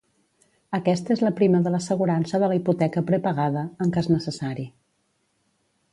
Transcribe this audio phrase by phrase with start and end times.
[0.77, 4.69] Aquesta és la prima de l'assegurança de la hipoteca prepagada, en cas necessari.